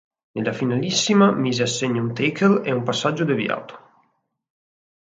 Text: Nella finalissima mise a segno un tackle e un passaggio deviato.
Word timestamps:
Nella 0.31 0.51
finalissima 0.51 1.31
mise 1.31 1.61
a 1.61 1.67
segno 1.67 2.01
un 2.01 2.11
tackle 2.11 2.63
e 2.63 2.71
un 2.71 2.81
passaggio 2.81 3.23
deviato. 3.23 3.79